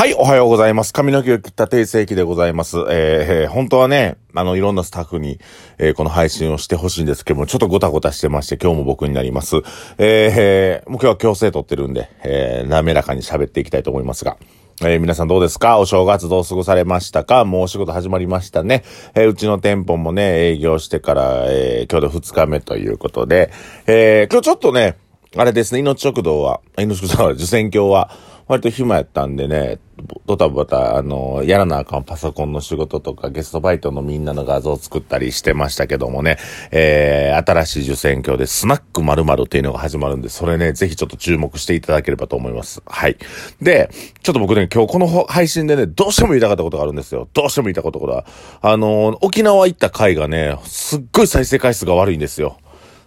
[0.00, 0.94] はい、おはようございます。
[0.94, 2.78] 髪の毛を切った定世紀でございます。
[2.88, 5.38] えー、本当はね、あの、いろんなスタッフに、
[5.76, 9.56] えー、この配信をしてほしいんですけども、ちょっとごたごたしてまして、今日も僕になります。
[9.98, 14.38] えー、もう今日は強制取ってるんで、えー、滑らかに喋っていきたいと思いますが。
[14.80, 15.78] えー、皆さんどうですか？
[15.78, 17.44] お正月どう過ごされましたか？
[17.44, 18.84] もうお仕事始まりましたね。
[19.14, 23.50] えー、うちの店舗もね、営業してから、えー、今日で2日目ということで、
[23.86, 24.96] えー、今日ちょっとね、
[25.36, 28.10] あれですね、命食堂は、命食堂は、受選教は、
[28.50, 29.78] 割と暇やったんでね、
[30.26, 36.36] ドタバタ、あの、やらなあかんパソコンの仕事とか、ゲストバイトのみんなの画像を作ったりしてましたけどもね、
[36.72, 42.82] えー、新しい受選挙でスナック〇〇っていうのが始まるんで、それね、ぜひちょっと注目していただければと思います。
[42.86, 43.16] はい。
[43.62, 43.88] で、
[44.20, 47.28] ちょっと僕ね、今日この配信でね、どうしても言いたかったことがあるんですよ。
[47.32, 48.26] どうしても言いたかったことは、
[48.62, 52.56] あの、沖縄行った回がね、すっごい再生回数が悪いんですよ。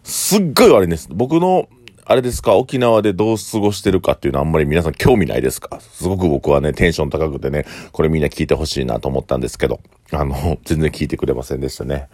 [0.05, 1.09] すっごい悪いんです。
[1.11, 1.67] 僕の
[2.05, 5.79] あれですか、沖縄でどう過ごしてるかっていうのはあんまり皆さん興味ないですか？
[5.79, 9.79] すごく僕はね、テンション高くてね、これみんな聞いてほしいなと思ったんですけど、
[10.11, 12.07] あの、 全然聞いてくれませんでしたね。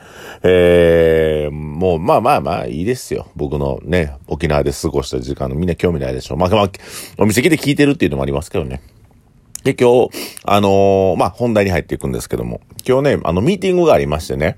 [0.44, 3.28] えー、もう、まあまあまあ、いいですよ。
[3.36, 6.38] 僕のね、沖縄で過ごした時間のみんな興味ないでしょう。
[6.38, 6.70] まあまあ、
[7.18, 8.82] お店来て聞いてるっていうのもありますけどね。
[9.64, 10.10] で、今日、
[10.46, 14.56] あのー、まあ、本題に入っていくんですけども、今日ね、あの、ミーティングがありましてね、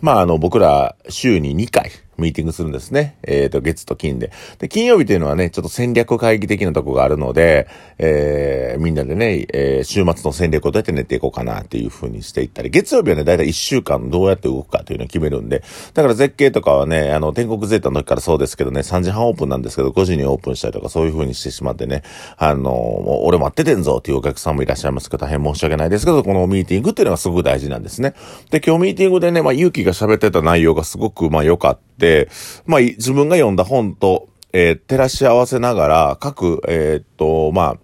[0.00, 3.16] まあ、あの、僕ら、週に2回、ミーティングするんですね。
[3.22, 4.30] えっ、ー、と、月と金で。
[4.58, 7.66] で、金曜日というのはね、ちょっと戦略会議的なとこがあるので、
[7.98, 15.62] えー、みんなでね、えー、週末の戦略をどうやって練っていこうかなっていう風にしていったり、月曜日はね、だいたい1週間どうやって動くかというのを決めるんで、
[15.94, 22.02] だから絶景とかはね、あの、天国ゼータの時からそうですけどね、3時半オープンなんですけど、5時にオープンしたりとか、そういう風にしてしまってね、
[22.36, 28.14] あの、もう俺待っててんぞっていうお客さんもいらっしゃいますけど、大変申し訳ないですけど、このミーティングっていうのがすごく大事なんですね。
[28.50, 37.76] で、今日ミーティングでね、まあ、勇気が喋ってた内容がすごく、まあ、良かった。、まあ、自分が読んだ本と、えー、照らし合わせながら、各、えー、っと、ま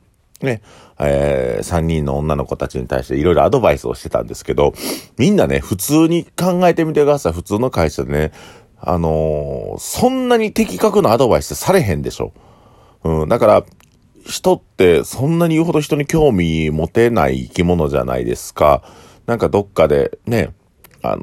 [0.42, 0.62] あ、ね、
[0.98, 4.74] えー、3人の女の子たちに対していろいろアドバイスをしてたんですけど、
[5.16, 7.32] みんなね、普通に考えてみてください。
[7.32, 8.32] 普通の会社でね、
[8.78, 12.32] あのー、そんなに的確なアドバイスされへんでしょ。
[13.04, 13.64] うん、だから、
[14.26, 18.82] 人ってそんなに言うほど人に興味持てない生き物じゃないですか。
[19.26, 20.54] なんかどっかでね、
[21.02, 21.22] あの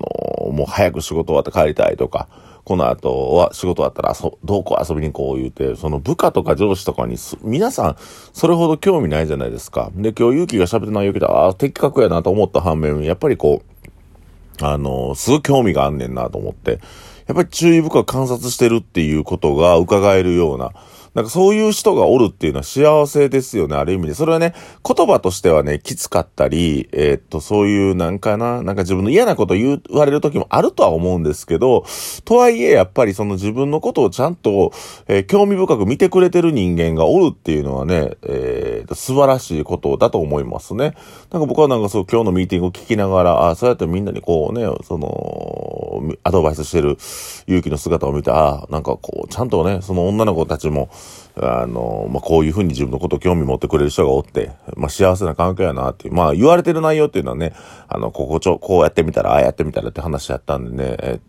[0.49, 2.27] ー、もう早く仕事終わって帰りたいとか、
[2.63, 7.95] この後は仕事終わったら遊、どこう遊びに行こう言うて、その部下とか上司とかに皆さん、
[8.33, 9.89] それほど興味ないじゃないですか。
[9.95, 16.81] で、今日勇気が喋って内容聞いたら、ああ、的確やなと思った反面、やっぱりこう、あの、すごい興味があんねんなと思って、
[17.27, 20.71] やっぱり注意深く観察してるっていうことが伺えるような、
[21.17, 24.13] なんかそういう人がおるっていうのは幸せですよね、ある意味で。
[24.13, 24.53] それはね、
[24.85, 31.85] 言葉としてはね、きつかったり、えー、っと、そういうなんかな、なんか自分の嫌なこと言われる時もあるとは思うんですけど、
[32.23, 34.71] とはいえ、やっぱりその自分のことをちゃんと、
[35.07, 40.93] えー、興味深く見てくれてる人間がおるっていうのはね、えー、素晴らしいことだと思いますね。
[41.31, 46.99] なんか僕はなんかそう、今日のミーティングを聞きながら、ああそうやってみんなにこうね、その、アドバイスしてる
[47.47, 50.91] 勇気の姿を見て、ああなんかこう、ちゃんとね、その女の子たちも、
[51.39, 57.53] あの、まあ、こういうふうに自分のことを興味持ってくれる人がおって、まあ、幸せな関係やなっていう、まあ、言われてる内容っていうのはね、
[57.87, 61.19] あの、ここちょ、こうやってみたら、ああやってみたらって話やったんでね、え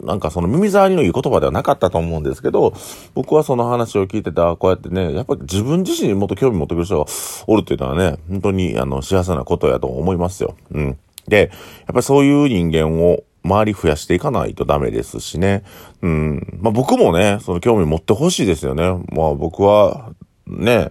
[0.00, 2.74] なんかその耳障りのいい言葉ではなかったと思うんですけど、
[3.14, 7.06] 僕はその話を聞いてた、こうやってね、やっぱり自分自身にもっと興味持ってくる人が
[7.46, 10.56] おるっていうのはね、本当に、あの、幸せなことやと思いますよ。
[10.72, 10.98] うん。
[11.28, 11.48] で、やっ
[11.88, 15.64] ぱりそういう人間を、周り増やしていかないとダメですしね。
[16.02, 16.58] うん。
[16.60, 18.84] まあ僕もね、その興味持ってほしいですよね。
[19.12, 20.12] まあ僕は、
[20.46, 20.90] ね、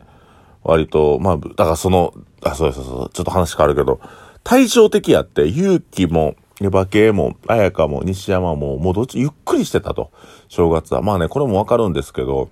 [0.63, 2.13] 割と、まあ、だからその、
[2.43, 3.99] あ、そうそうそう、ちょっと話変わるけど、
[4.43, 10.11] 対照的やって、勇気も、エヴァ系も、綾香も、西山も、もうどっち、ゆっくりしてたと。
[10.47, 11.01] 正月は。
[11.01, 12.49] まあね、これもわかるんですけど、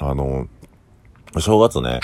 [0.00, 0.48] あの、
[1.38, 2.00] 正月ね、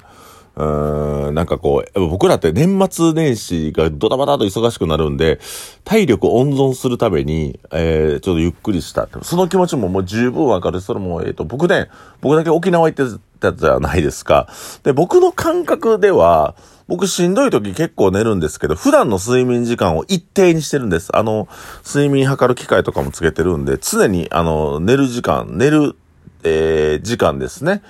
[0.58, 5.38] なんかこう、僕らって年末年始がドタバタと忙しくなるんで、
[5.84, 9.08] 体力温存するために、えー、ちょっとゆっくりした。
[9.22, 10.80] その気持ちももう十分わかる。
[10.80, 11.88] それも、えっ、ー、と、僕ね、
[12.20, 14.48] 僕だけ沖縄行ってたじゃないですか。
[14.82, 16.56] で、僕の感覚では、
[16.88, 21.14] 僕しんどい時結構寝るんですけど、普段の睡眠時間を一定にしてるんです。
[21.14, 21.46] あの、
[21.86, 25.94] 睡眠測る機械とかもつけてるんで、常にあの、寝る時間、寝る、
[26.42, 27.82] えー、時間ですね。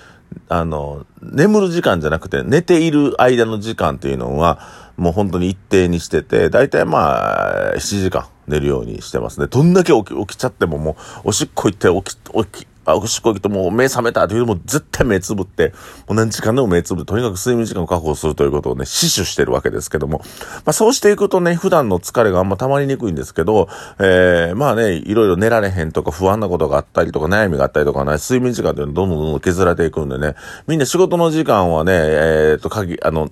[0.49, 4.61] あの、眠る時間じゃなくて、寝ている間の時間っていうのは、
[4.97, 9.47] もう本当に一定にしてて、だいたいまあ、7時間寝るようにしてますね。
[9.47, 10.93] どんだけ起き、起きちゃってもも
[11.25, 12.19] う、おしっこ行って起き、
[12.53, 15.75] 起き、あ、おしっこ行ってもう目覚めたというよりも絶対目つぶって、
[16.07, 20.23] もう何時間でも目つぶって、とにかく睡眠時間を確保するということをね、死守してるわけですけども。
[20.65, 23.69] まあそうしていくとね、普段の疲れがあんま溜まりにくいんですけど、
[23.99, 30.35] えー、まあね、いろいろ寝られへんとか不安なことがあったりとか悩みがあったりとかね、睡眠時間っていうのどんどんどんどん削られていくんでね、
[30.67, 33.31] みんな仕事の時間はね、えー、っと、鍵、あの、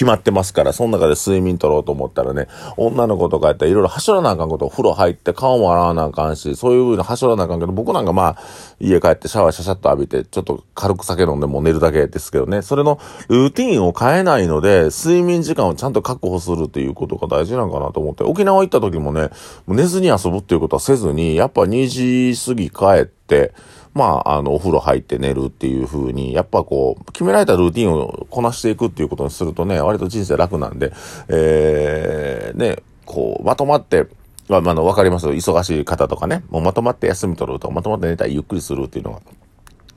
[0.00, 2.48] 決まってますから、その中で睡眠取ろうと思ったらね、
[2.78, 8.36] 女の子とかやったらいろいろ走らなあかんこと、お風呂入って顔も洗わなあかんし、そういう風に走らなあかんけど、僕なんかまあ、
[8.80, 12.98] 家帰ってシャワーシャシャッと浴びて、ちょっと軽く酒飲んでもう寝るだけですけどね、それの
[13.28, 19.28] ルーティンを変えないので、睡眠時間をちゃんと確保するっていうことが大事なのかなと思って、沖縄行った時もね、
[19.68, 23.19] 寝ずに遊ぶっていうことはせずに、やっぱ2時過ぎ帰って、
[23.92, 30.92] まあ、あの、お風呂入って寝るっていう風に、やっぱこう、決められたルーティンをこなしていくっていうことにするとね、割と人生楽なんで、
[31.28, 34.06] えー、ね、こう、まとまって、
[34.48, 35.26] まあ、あの、わかります。
[35.26, 39.20] 忙しい方とかね、もうまとまって休み取るとか、まとまって寝たりゆっくりするっていうのが、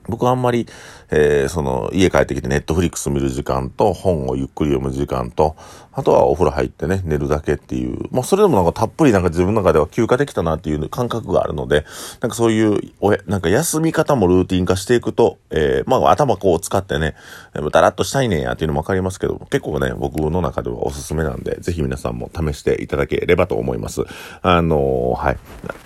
[0.08, 0.66] 僕はあんまり、
[1.10, 5.56] えー、その、家帰ってきてネットフリックス見る時間と、本をゆっくり読む時間と、
[5.92, 11.84] あとはお風呂入ってね、寝るだけっていう、まあそれでもなんかたっぷりなんか自分の中では休暇できたなっていう感覚があるので、
[12.20, 17.14] なんかそういう、おや、なんか休み方もルーティン化していくと、えー、まあ頭こう使ってね、
[17.70, 24.02] だらっとしたいねんやっていうのもわかりますけど、結構ね、僕の中ではおすすめなんで、ぜひ皆さんも試していただければと思います。
[24.42, 25.38] あのー、はい。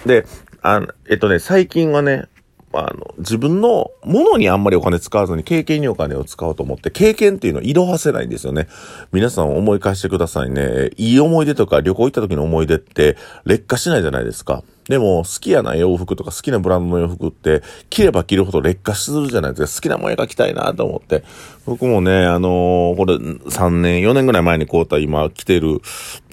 [0.07, 0.27] で、
[0.63, 2.27] あえっとね、最近はね、
[2.73, 8.69] あの、自分のものにあんまりお金使わずに経験にお金を使おうと思って、経験っていうのを色褪せないんですよね。
[9.13, 10.91] 皆さん思い返してくださいね。
[10.97, 14.63] いい思い出とか旅行行った時の思い出って劣化しないじゃないですか。
[14.89, 19.83] でも、好きやな洋服とか好きなブランドの洋服って、着れば着るほど劣化するじゃないですか。
[19.83, 21.25] 好きなもんやが着たいなと思って。
[21.67, 25.83] 僕もね、あのー、これ3年、4年ぐらい前に買うた今着てる、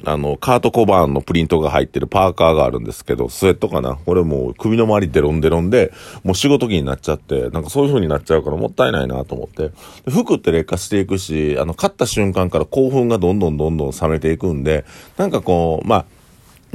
[0.05, 3.97] あの、カートコバーンのプリントが入ってるパーカーがあるんですけど、スウェットかな。
[4.05, 5.91] これもう首の周りデロンデロンで、
[6.23, 9.71] もう仕事着になっちゃって、なんかそういう風になっちゃうからもったいないなと思って。
[10.09, 14.85] 服って劣化していくし、あの、買った瞬間から興奮がどんどんどんどん冷めていくんで、
[15.17, 16.05] なんかこう、まあ、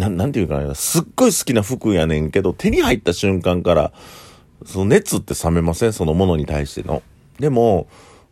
[0.01, 3.93] ななんていうかな、すっごい好きな服やねんけど、手に入った瞬間から、
[4.67, 5.93] その熱って冷めません？
[5.93, 7.03] そのものに対しての。
[7.39, 7.87] でも、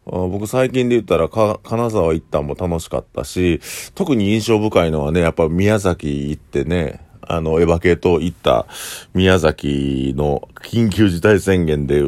[0.05, 1.59] 僕最近で言ったら、金
[1.91, 3.61] 沢行ったんも楽しかったし、
[3.95, 8.67] 特に印象深いのはね、やっぱ宮崎行ってね、あの、エヴァ系と行った
[9.15, 12.03] 宮崎の緊急事態宣言で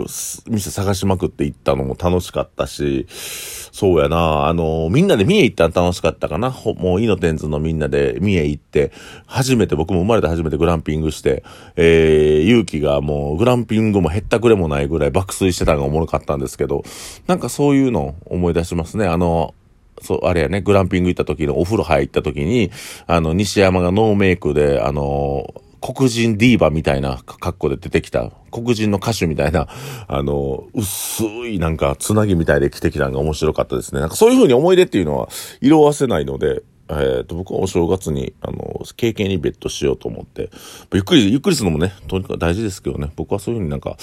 [0.48, 6.54] 店探しまくって行ったのも楽しかったし、そうやな、あの、みんなで三重行ったの楽しかったかな。
[6.76, 8.92] もう、イノテンズのみんなで三重行って、
[9.26, 11.44] 初めて、僕も生まれて初めてグランピングして、
[11.76, 16.82] えー、勇気がもうグランピングも減ったくれもないぐらい爆睡してたのがおもろかったんですけど、
[17.26, 19.06] なんかそういうのを思い出しますね。
[19.06, 19.54] あの、
[20.02, 22.70] そう、あれやね、グランピング行った時のお風呂入った時に、
[23.06, 29.66] あの、西山がノーメイクで、あの、黒人ディーバみたいな格好で出てきた、黒人の歌手みたいな、
[30.08, 34.00] あの、薄いなんか、つなぎみたいで来てきたのが面白かったですね。
[34.00, 35.28] なんかそういう風に思い出っていうのは
[35.60, 40.50] 色褪せないので、えっ、ー、と、僕はお正月に、あの、経験にベットしようと思って、
[40.92, 43.96] ゆっくり、ゆっくりするのもね、とにかく大事ですけどね、僕はそういう風になんか、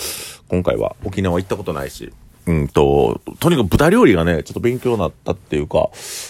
[0.47, 2.13] 今回は沖縄行ったことないし、
[2.47, 5.89] うんと、とにかく豚料理がね、ちょっと勉強になったっていうか、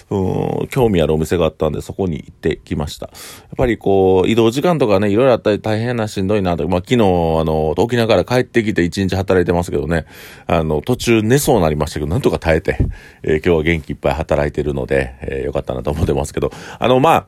[0.10, 3.06] うん、興味あるお店があったんで、そこに行ってきました。
[3.06, 6.98] やっぱりこう、移動時間とかね、いろいろあったり大変なしんどいなとまあ昨日、あ
[7.44, 10.06] の、沖縄から帰ってきて一日働いてますけどね、
[10.48, 12.78] あの、途中寝そうになりましたけど、なんとか耐えて、
[13.22, 17.28] えー、今日は元気いっぱい働いてるので、えー、よかったなと思ってますけど、あの、まあ、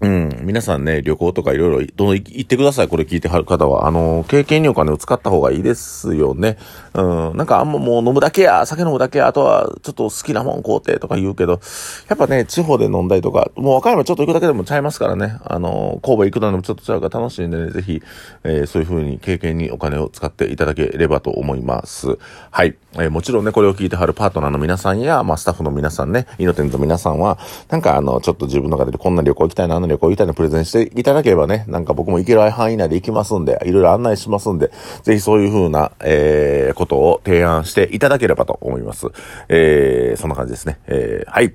[0.00, 0.30] うん。
[0.44, 2.88] 皆さんね、旅行とかいろいろ、どの行ってください。
[2.88, 3.86] これ聞いてはる方は。
[3.86, 6.56] あの、経験にお金を使った方がいいですよね。
[6.94, 7.36] うん。
[7.36, 11.60] なんかあんまもう飲むだけや、酒飲むだけや、あとはちょっと好きなもん買うてとか言うけど、
[12.08, 15.36] やっぱね、地方で飲んだりとか、もう和歌山ちょっと行くだけでもちゃいますからね。
[15.44, 18.02] あの、神戸行くのでもちょっとちゃうから楽しいんでね、ぜひ、
[18.44, 22.16] えー、そういう風に経験にお金を使っていただければと思います。
[22.50, 22.74] はい。
[22.94, 34.70] えー、もちろんね、これを聞いてはるパートナーの皆さんや、まあスタッフの皆さんね、イノテンの皆さんは、なんかあの、ちょっと自分の中でこんな旅行行きたいな、旅行行きたいなプレゼンしていただければね、なんか僕も行ける範囲内で行きますんで、いろいろ案内しますんで、
[35.02, 39.08] ぜひそういう風な、えー、ことを提案していただければと思います。
[39.48, 40.78] えー、そんな感じですね。
[40.86, 41.52] えー、はい。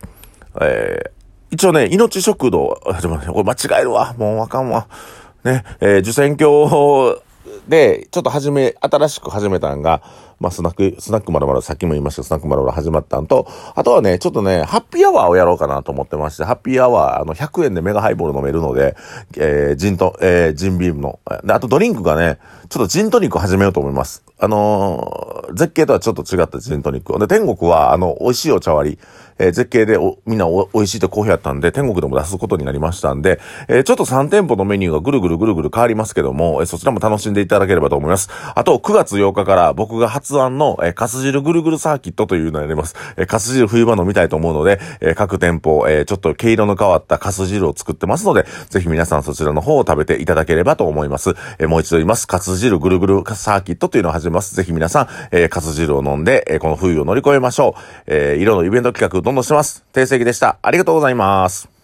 [0.61, 1.09] えー、
[1.51, 4.13] 一応ね、命食堂、でもね、これ間違えるわ。
[4.17, 4.87] もうわかんわ。
[5.43, 7.21] ね、えー、受選挙
[7.67, 10.01] で、ちょっと始め、新しく始めたんが、
[10.39, 18.95] まあ、スナック、スナックまるまる、さっきも言いましたスナックまるまる始まったんと、あとはね、ちょっとね、ハッピーアワーをやろうかなと思ってまして、ハッピーアワー、あの、100円でメガハイボール飲めるので、
[19.37, 21.19] えー、ジンと、えー、ジンビームの。
[21.43, 22.39] で、あとドリンクがね、
[22.69, 24.23] ちょっとジントニック始めようと思います。
[24.37, 27.17] あのー、絶景とはちょっと違ったジントニック。
[27.19, 28.99] で、天国は、あの、美味しいお茶割り。
[29.37, 38.29] えー、絶景でお、みんなお、美味しいと好評やったんで、天国でも出すことになりましたんで、えー、ちょっと3店舗のメニューがぐるぐるぐるぐる変わりますけども、えー、そちらも楽しんでいただければと思います。
[38.55, 42.95] あと、9月8日から僕が初発案の、えー、カス汁ぐるぐるサーキットというのをやります。
[43.15, 51.35] えー、カス汁冬場飲みたいと思うので、えー、各店舗、えー、ちょっと毛色の変わったカス汁を作ってますので、ぜひ皆さんそちらの方を食べていただければと思います。
[51.59, 52.27] えー、もう一度言います。
[52.27, 54.55] カス汁ぐるぐるサーキットというのを始めます。
[54.55, 57.81] ぜひ皆さん、えー、カス汁を飲んで、えー、この冬を乗り越えましょう。
[58.07, 59.83] えー、色のイベント企画どんどんしてます。
[59.93, 60.57] 定石でした。
[60.63, 61.74] ありがとうございます。